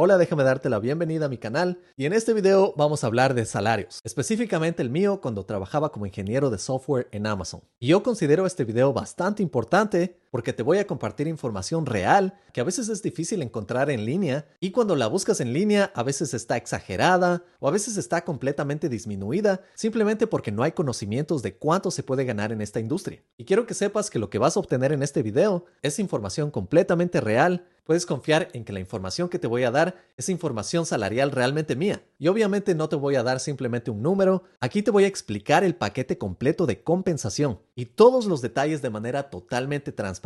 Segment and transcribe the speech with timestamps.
[0.00, 3.34] Hola, déjame darte la bienvenida a mi canal y en este video vamos a hablar
[3.34, 7.62] de salarios, específicamente el mío cuando trabajaba como ingeniero de software en Amazon.
[7.80, 12.60] Y yo considero este video bastante importante porque te voy a compartir información real que
[12.60, 16.34] a veces es difícil encontrar en línea y cuando la buscas en línea a veces
[16.34, 21.90] está exagerada o a veces está completamente disminuida simplemente porque no hay conocimientos de cuánto
[21.90, 23.22] se puede ganar en esta industria.
[23.36, 26.50] Y quiero que sepas que lo que vas a obtener en este video es información
[26.50, 30.84] completamente real puedes confiar en que la información que te voy a dar es información
[30.84, 32.02] salarial realmente mía.
[32.18, 35.64] Y obviamente no te voy a dar simplemente un número, aquí te voy a explicar
[35.64, 40.17] el paquete completo de compensación y todos los detalles de manera totalmente transparente.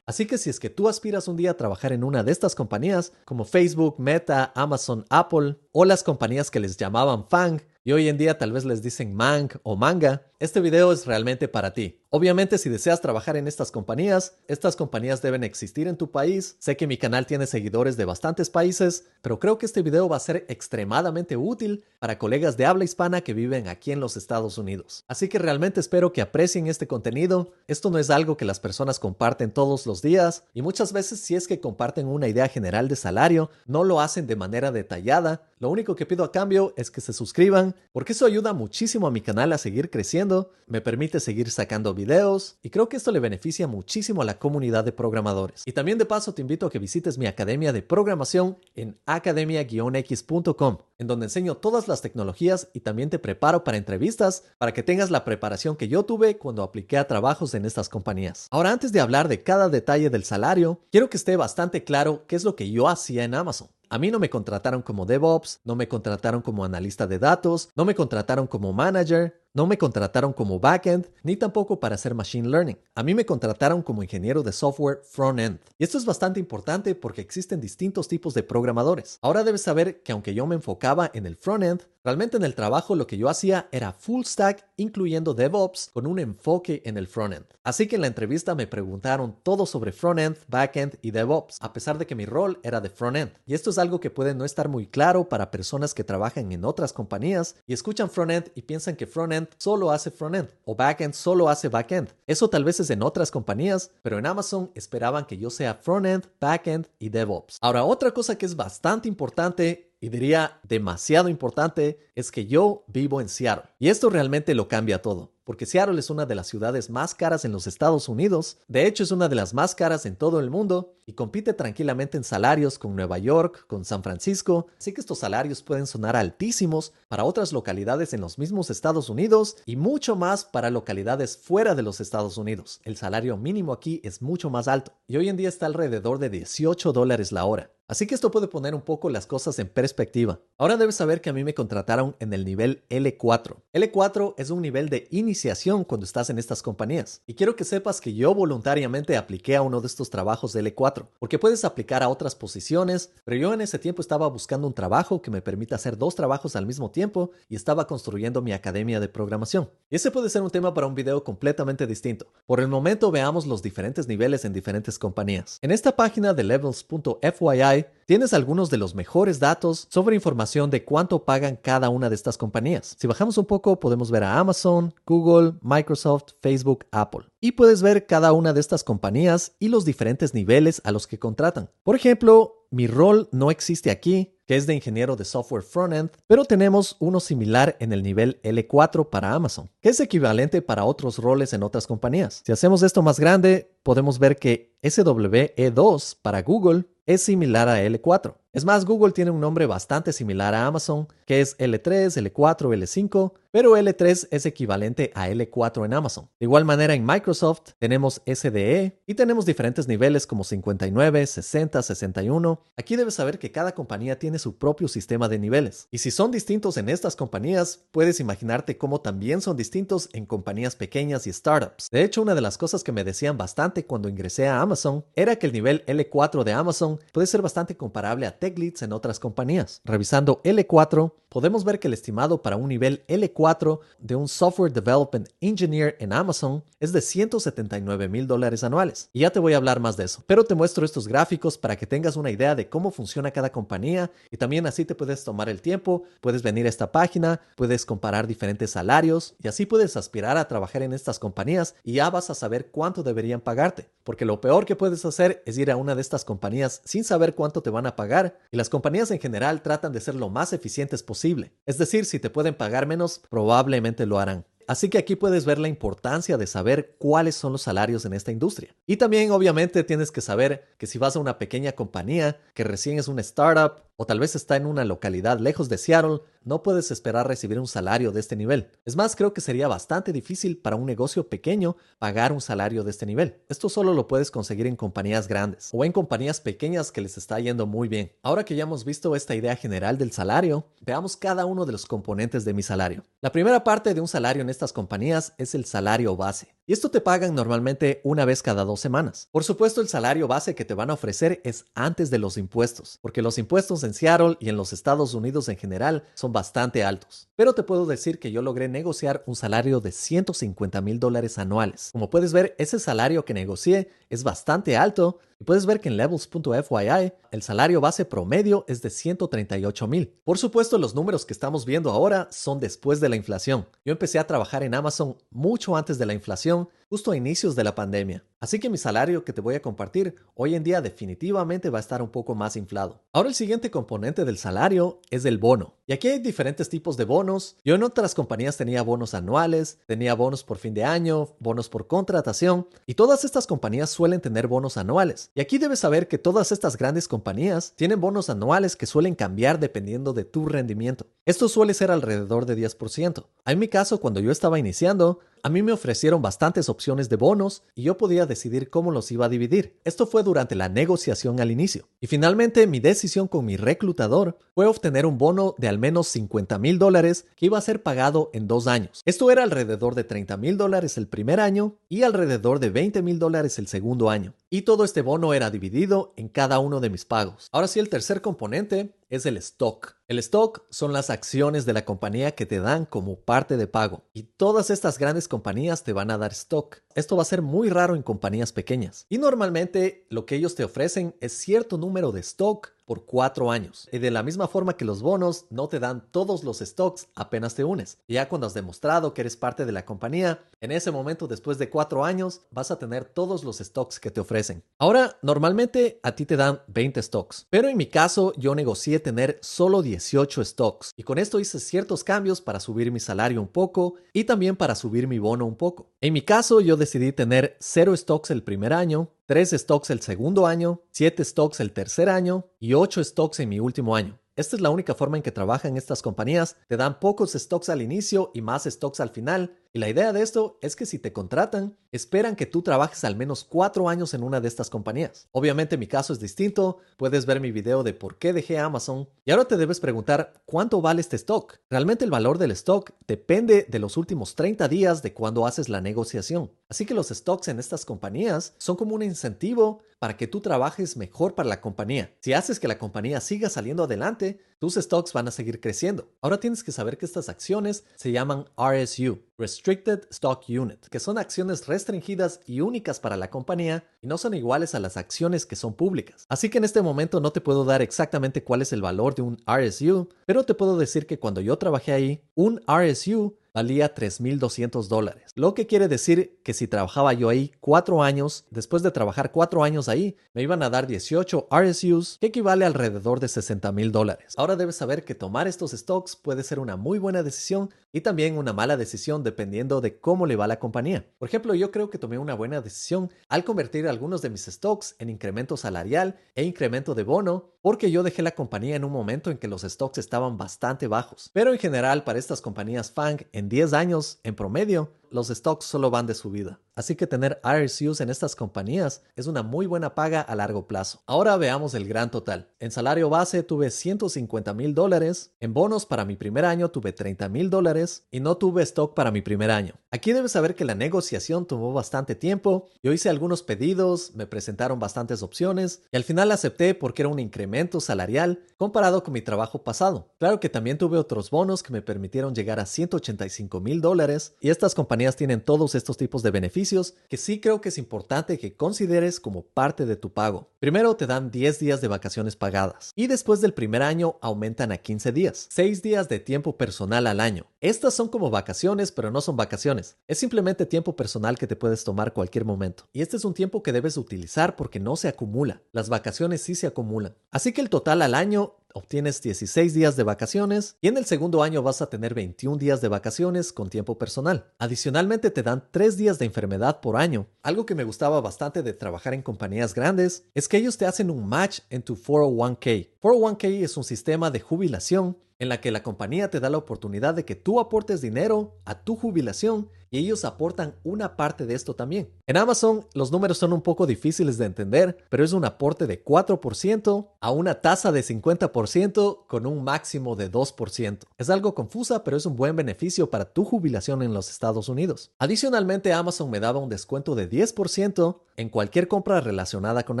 [0.06, 2.54] Así que si es que tú aspiras un día a trabajar en una de estas
[2.54, 8.08] compañías, como Facebook, Meta, Amazon, Apple o las compañías que les llamaban FANG, y hoy
[8.08, 12.00] en día tal vez les dicen Mang o Manga, este video es realmente para ti.
[12.10, 16.56] Obviamente si deseas trabajar en estas compañías, estas compañías deben existir en tu país.
[16.58, 20.16] Sé que mi canal tiene seguidores de bastantes países, pero creo que este video va
[20.16, 24.58] a ser extremadamente útil para colegas de habla hispana que viven aquí en los Estados
[24.58, 25.04] Unidos.
[25.06, 27.52] Así que realmente espero que aprecien este contenido.
[27.68, 31.36] Esto no es algo que las personas comparten todos los días y muchas veces si
[31.36, 35.42] es que comparten una idea general de salario, no lo hacen de manera detallada.
[35.60, 39.10] Lo único que pido a cambio es que se suscriban porque eso ayuda muchísimo a
[39.10, 43.20] mi canal a seguir creciendo, me permite seguir sacando videos y creo que esto le
[43.20, 45.62] beneficia muchísimo a la comunidad de programadores.
[45.66, 50.78] Y también de paso te invito a que visites mi academia de programación en academia-x.com,
[50.98, 55.10] en donde enseño todas las tecnologías y también te preparo para entrevistas para que tengas
[55.10, 58.48] la preparación que yo tuve cuando apliqué a trabajos en estas compañías.
[58.50, 62.36] Ahora, antes de hablar de cada detalle del salario, quiero que esté bastante claro qué
[62.36, 63.68] es lo que yo hacía en Amazon.
[63.88, 67.84] A mí no me contrataron como DevOps, no me contrataron como analista de datos, no
[67.84, 72.78] me contrataron como manager, no me contrataron como backend, ni tampoco para hacer machine learning.
[72.96, 75.60] A mí me contrataron como ingeniero de software front-end.
[75.78, 79.18] Y esto es bastante importante porque existen distintos tipos de programadores.
[79.22, 82.94] Ahora debes saber que aunque yo me enfocaba en el front-end, realmente en el trabajo
[82.94, 87.46] lo que yo hacía era full stack, incluyendo DevOps, con un enfoque en el front-end.
[87.64, 91.98] Así que en la entrevista me preguntaron todo sobre front-end, backend y DevOps, a pesar
[91.98, 93.32] de que mi rol era de front-end.
[93.44, 96.64] Y esto es algo que puede no estar muy claro para personas que trabajan en
[96.64, 101.48] otras compañías y escuchan front-end y piensan que front-end solo hace frontend o backend solo
[101.48, 102.14] hace backend.
[102.28, 106.24] Eso tal vez es en otras compañías, pero en Amazon esperaban que yo sea frontend,
[106.40, 107.58] backend y DevOps.
[107.60, 113.20] Ahora, otra cosa que es bastante importante y diría demasiado importante es que yo vivo
[113.20, 113.70] en Seattle.
[113.78, 117.44] Y esto realmente lo cambia todo porque Seattle es una de las ciudades más caras
[117.44, 120.50] en los Estados Unidos, de hecho es una de las más caras en todo el
[120.50, 125.20] mundo y compite tranquilamente en salarios con Nueva York, con San Francisco, así que estos
[125.20, 130.44] salarios pueden sonar altísimos para otras localidades en los mismos Estados Unidos y mucho más
[130.44, 132.80] para localidades fuera de los Estados Unidos.
[132.82, 136.28] El salario mínimo aquí es mucho más alto y hoy en día está alrededor de
[136.28, 137.70] 18 dólares la hora.
[137.88, 140.40] Así que esto puede poner un poco las cosas en perspectiva.
[140.58, 143.58] Ahora debes saber que a mí me contrataron en el nivel L4.
[143.72, 147.22] L4 es un nivel de iniciación cuando estás en estas compañías.
[147.28, 151.06] Y quiero que sepas que yo voluntariamente apliqué a uno de estos trabajos de L4,
[151.20, 155.22] porque puedes aplicar a otras posiciones, pero yo en ese tiempo estaba buscando un trabajo
[155.22, 159.08] que me permita hacer dos trabajos al mismo tiempo y estaba construyendo mi academia de
[159.08, 159.70] programación.
[159.90, 162.26] Y ese puede ser un tema para un video completamente distinto.
[162.46, 165.60] Por el momento veamos los diferentes niveles en diferentes compañías.
[165.62, 167.75] En esta página de levels.fyi
[168.06, 172.38] tienes algunos de los mejores datos sobre información de cuánto pagan cada una de estas
[172.38, 172.96] compañías.
[172.98, 177.26] Si bajamos un poco, podemos ver a Amazon, Google, Microsoft, Facebook, Apple.
[177.40, 181.18] Y puedes ver cada una de estas compañías y los diferentes niveles a los que
[181.18, 181.70] contratan.
[181.82, 186.44] Por ejemplo, mi rol no existe aquí, que es de ingeniero de software frontend, pero
[186.44, 191.52] tenemos uno similar en el nivel L4 para Amazon, que es equivalente para otros roles
[191.52, 192.42] en otras compañías.
[192.44, 198.36] Si hacemos esto más grande, podemos ver que SWE2 para Google es similar a L4.
[198.52, 203.32] Es más, Google tiene un nombre bastante similar a Amazon, que es L3, L4, L5,
[203.50, 206.30] pero L3 es equivalente a L4 en Amazon.
[206.40, 212.60] De igual manera, en Microsoft tenemos SDE y tenemos diferentes niveles como 59, 60, 61.
[212.78, 215.88] Aquí debes saber que cada compañía tiene su propio sistema de niveles.
[215.90, 220.76] Y si son distintos en estas compañías, puedes imaginarte cómo también son distintos en compañías
[220.76, 221.90] pequeñas y startups.
[221.90, 224.75] De hecho, una de las cosas que me decían bastante cuando ingresé a Amazon
[225.14, 229.18] era que el nivel L4 de Amazon puede ser bastante comparable a leads en otras
[229.18, 229.80] compañías.
[229.84, 235.28] Revisando L4, podemos ver que el estimado para un nivel L4 de un Software Development
[235.40, 239.10] Engineer en Amazon es de 179 mil dólares anuales.
[239.12, 240.22] Y ya te voy a hablar más de eso.
[240.26, 244.10] Pero te muestro estos gráficos para que tengas una idea de cómo funciona cada compañía
[244.30, 248.26] y también así te puedes tomar el tiempo, puedes venir a esta página, puedes comparar
[248.26, 252.34] diferentes salarios y así puedes aspirar a trabajar en estas compañías y ya vas a
[252.34, 253.90] saber cuánto deberían pagarte.
[254.04, 257.04] Porque lo peor peor que puedes hacer es ir a una de estas compañías sin
[257.04, 260.30] saber cuánto te van a pagar y las compañías en general tratan de ser lo
[260.30, 261.52] más eficientes posible.
[261.66, 264.46] Es decir, si te pueden pagar menos, probablemente lo harán.
[264.66, 268.32] Así que aquí puedes ver la importancia de saber cuáles son los salarios en esta
[268.32, 268.74] industria.
[268.86, 272.98] Y también obviamente tienes que saber que si vas a una pequeña compañía que recién
[272.98, 276.90] es una startup o tal vez está en una localidad lejos de Seattle, no puedes
[276.90, 278.68] esperar recibir un salario de este nivel.
[278.84, 282.90] Es más, creo que sería bastante difícil para un negocio pequeño pagar un salario de
[282.90, 283.42] este nivel.
[283.48, 287.40] Esto solo lo puedes conseguir en compañías grandes o en compañías pequeñas que les está
[287.40, 288.12] yendo muy bien.
[288.22, 291.86] Ahora que ya hemos visto esta idea general del salario, veamos cada uno de los
[291.86, 293.04] componentes de mi salario.
[293.20, 296.55] La primera parte de un salario en estas compañías es el salario base.
[296.68, 299.28] Y esto te pagan normalmente una vez cada dos semanas.
[299.30, 302.98] Por supuesto, el salario base que te van a ofrecer es antes de los impuestos,
[303.00, 307.28] porque los impuestos en Seattle y en los Estados Unidos en general son bastante altos.
[307.36, 311.90] Pero te puedo decir que yo logré negociar un salario de 150 mil dólares anuales.
[311.92, 315.96] Como puedes ver, ese salario que negocié es bastante alto y puedes ver que en
[315.96, 320.14] levels.fyi el salario base promedio es de 138 mil.
[320.24, 323.68] Por supuesto, los números que estamos viendo ahora son después de la inflación.
[323.84, 327.64] Yo empecé a trabajar en Amazon mucho antes de la inflación, justo a inicios de
[327.64, 328.24] la pandemia.
[328.38, 331.80] Así que mi salario que te voy a compartir hoy en día definitivamente va a
[331.80, 333.02] estar un poco más inflado.
[333.12, 335.74] Ahora el siguiente componente del salario es el bono.
[335.86, 337.56] Y aquí hay diferentes tipos de bonos.
[337.64, 341.86] Yo en otras compañías tenía bonos anuales, tenía bonos por fin de año, bonos por
[341.86, 345.30] contratación y todas estas compañías suelen tener bonos anuales.
[345.34, 349.58] Y aquí debes saber que todas estas grandes compañías tienen bonos anuales que suelen cambiar
[349.58, 351.06] dependiendo de tu rendimiento.
[351.26, 353.26] Esto suele ser alrededor de 10%.
[353.46, 357.64] En mi caso, cuando yo estaba iniciando, a mí me ofrecieron bastantes opciones de bonos
[357.74, 359.76] y yo podía decidir cómo los iba a dividir.
[359.84, 361.88] Esto fue durante la negociación al inicio.
[362.00, 366.60] Y finalmente mi decisión con mi reclutador fue obtener un bono de al menos 50
[366.60, 369.02] mil dólares que iba a ser pagado en dos años.
[369.04, 373.18] Esto era alrededor de 30 mil dólares el primer año y alrededor de 20 mil
[373.18, 374.34] dólares el segundo año.
[374.48, 377.48] Y todo este bono era dividido en cada uno de mis pagos.
[377.50, 379.96] Ahora sí, el tercer componente es el stock.
[380.08, 384.08] El stock son las acciones de la compañía que te dan como parte de pago.
[384.12, 386.82] Y todas estas grandes compañías te van a dar stock.
[386.96, 389.04] Esto va a ser muy raro en compañías pequeñas.
[389.10, 393.88] Y normalmente lo que ellos te ofrecen es cierto número de stock por cuatro años.
[393.92, 397.54] Y de la misma forma que los bonos no te dan todos los stocks apenas
[397.54, 397.98] te unes.
[398.08, 401.68] Ya cuando has demostrado que eres parte de la compañía, en ese momento después de
[401.68, 404.62] cuatro años vas a tener todos los stocks que te ofrecen.
[404.78, 409.38] Ahora, normalmente a ti te dan 20 stocks, pero en mi caso yo negocié tener
[409.42, 413.94] solo 18 stocks y con esto hice ciertos cambios para subir mi salario un poco
[414.12, 415.90] y también para subir mi bono un poco.
[416.00, 420.46] En mi caso yo decidí tener 0 stocks el primer año, 3 stocks el segundo
[420.46, 424.20] año, 7 stocks el tercer año y 8 stocks en mi último año.
[424.36, 426.56] Esta es la única forma en que trabajan estas compañías.
[426.68, 430.22] Te dan pocos stocks al inicio y más stocks al final y la idea de
[430.22, 434.22] esto es que si te contratan, esperan que tú trabajes al menos cuatro años en
[434.22, 435.28] una de estas compañías.
[435.32, 439.32] Obviamente mi caso es distinto, puedes ver mi video de por qué dejé Amazon y
[439.32, 441.58] ahora te debes preguntar cuánto vale este stock.
[441.68, 445.82] Realmente el valor del stock depende de los últimos 30 días de cuando haces la
[445.82, 446.50] negociación.
[446.70, 450.96] Así que los stocks en estas compañías son como un incentivo para que tú trabajes
[450.96, 452.14] mejor para la compañía.
[452.20, 456.08] Si haces que la compañía siga saliendo adelante, tus stocks van a seguir creciendo.
[456.22, 461.18] Ahora tienes que saber que estas acciones se llaman RSU, Restricted Stock Unit, que son
[461.18, 465.56] acciones restringidas y únicas para la compañía y no son iguales a las acciones que
[465.56, 466.24] son públicas.
[466.28, 469.22] Así que en este momento no te puedo dar exactamente cuál es el valor de
[469.22, 474.86] un RSU, pero te puedo decir que cuando yo trabajé ahí, un RSU valía 3.200
[474.86, 475.32] dólares.
[475.34, 479.64] Lo que quiere decir que si trabajaba yo ahí cuatro años, después de trabajar cuatro
[479.64, 484.34] años ahí, me iban a dar 18 RSUs, que equivale alrededor de 60 mil dólares.
[484.36, 488.36] Ahora debes saber que tomar estos stocks puede ser una muy buena decisión y también
[488.36, 491.06] una mala decisión dependiendo de cómo le va la compañía.
[491.18, 494.96] Por ejemplo, yo creo que tomé una buena decisión al convertir algunos de mis stocks
[494.98, 499.30] en incremento salarial e incremento de bono porque yo dejé la compañía en un momento
[499.30, 501.30] en que los stocks estaban bastante bajos.
[501.32, 505.88] Pero en general para estas compañías FANG en 10 años en promedio los stocks solo
[505.88, 506.60] van de subida.
[506.76, 511.00] Así que tener RSUs en estas compañías es una muy buena paga a largo plazo.
[511.06, 512.50] Ahora veamos el gran total.
[512.60, 517.30] En salario base tuve 150 mil dólares, en bonos para mi primer año tuve 30
[517.30, 519.72] mil dólares y no tuve stock para mi primer año.
[519.90, 524.78] Aquí debes saber que la negociación tomó bastante tiempo, yo hice algunos pedidos, me presentaron
[524.78, 529.64] bastantes opciones y al final acepté porque era un incremento salarial comparado con mi trabajo
[529.64, 530.12] pasado.
[530.18, 534.50] Claro que también tuve otros bonos que me permitieron llegar a 185 mil dólares y
[534.50, 536.65] estas compañías tienen todos estos tipos de beneficios
[537.08, 540.50] que sí creo que es importante que consideres como parte de tu pago.
[540.58, 544.78] Primero te dan 10 días de vacaciones pagadas y después del primer año aumentan a
[544.78, 549.20] 15 días, 6 días de tiempo personal al año Estas son como vacaciones, pero no
[549.20, 549.96] son vacaciones.
[550.06, 552.84] Es simplemente tiempo personal que te puedes tomar cualquier momento.
[552.92, 555.62] Y este es un tiempo que debes utilizar porque no se acumula.
[555.72, 557.16] Las vacaciones sí se acumulan.
[557.30, 561.42] Así que el total al año obtienes 16 días de vacaciones y en el segundo
[561.42, 564.52] año vas a tener 21 días de vacaciones con tiempo personal.
[564.58, 567.26] Adicionalmente te dan 3 días de enfermedad por año.
[567.42, 571.10] Algo que me gustaba bastante de trabajar en compañías grandes es que ellos te hacen
[571.10, 572.90] un match en tu 401k.
[573.00, 577.14] 401k es un sistema de jubilación en la que la compañía te da la oportunidad
[577.14, 581.74] de que tú aportes dinero a tu jubilación y ellos aportan una parte de esto
[581.74, 582.10] también.
[582.26, 586.04] En Amazon los números son un poco difíciles de entender, pero es un aporte de
[586.04, 590.98] 4% a una tasa de 50% con un máximo de 2%.
[591.18, 595.12] Es algo confusa, pero es un buen beneficio para tu jubilación en los Estados Unidos.
[595.18, 600.00] Adicionalmente, Amazon me daba un descuento de 10% en cualquier compra relacionada con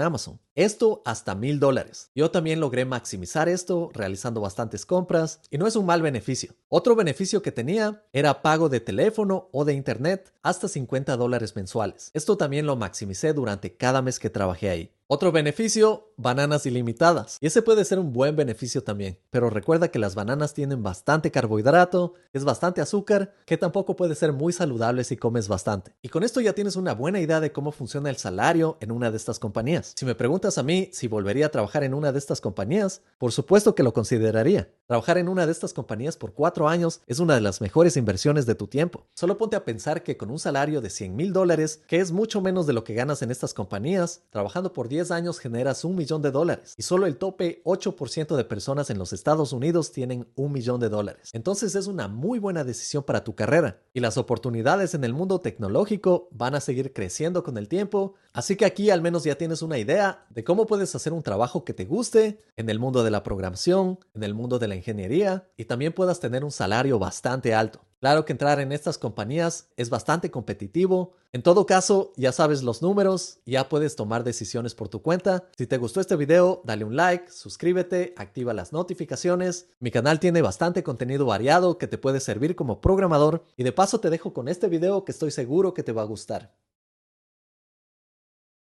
[0.00, 0.40] Amazon.
[0.54, 2.10] Esto hasta mil dólares.
[2.14, 6.54] Yo también logré maximizar esto realizando bastantes compras y no es un mal beneficio.
[6.68, 12.10] Otro beneficio que tenía era pago de teléfono o de internet hasta 50 dólares mensuales.
[12.14, 14.95] Esto también lo maximicé durante cada mes que trabajé ahí.
[15.08, 17.38] Otro beneficio, bananas ilimitadas.
[17.40, 19.20] Y ese puede ser un buen beneficio también.
[19.30, 24.32] Pero recuerda que las bananas tienen bastante carbohidrato, es bastante azúcar, que tampoco puede ser
[24.32, 25.94] muy saludable si comes bastante.
[26.02, 29.12] Y con esto ya tienes una buena idea de cómo funciona el salario en una
[29.12, 29.92] de estas compañías.
[29.94, 33.30] Si me preguntas a mí si volvería a trabajar en una de estas compañías, por
[33.30, 34.72] supuesto que lo consideraría.
[34.88, 38.44] Trabajar en una de estas compañías por cuatro años es una de las mejores inversiones
[38.44, 39.06] de tu tiempo.
[39.14, 42.40] Solo ponte a pensar que con un salario de 100 mil dólares, que es mucho
[42.40, 46.22] menos de lo que ganas en estas compañías, trabajando por 10 años generas un millón
[46.22, 50.52] de dólares y solo el tope 8% de personas en los Estados Unidos tienen un
[50.52, 51.28] millón de dólares.
[51.34, 55.42] Entonces es una muy buena decisión para tu carrera y las oportunidades en el mundo
[55.42, 59.60] tecnológico van a seguir creciendo con el tiempo, así que aquí al menos ya tienes
[59.60, 63.10] una idea de cómo puedes hacer un trabajo que te guste en el mundo de
[63.10, 67.54] la programación, en el mundo de la ingeniería y también puedas tener un salario bastante
[67.54, 67.85] alto.
[68.00, 71.14] Claro que entrar en estas compañías es bastante competitivo.
[71.32, 75.44] En todo caso, ya sabes los números, ya puedes tomar decisiones por tu cuenta.
[75.56, 79.68] Si te gustó este video, dale un like, suscríbete, activa las notificaciones.
[79.80, 83.98] Mi canal tiene bastante contenido variado que te puede servir como programador y de paso
[83.98, 86.52] te dejo con este video que estoy seguro que te va a gustar.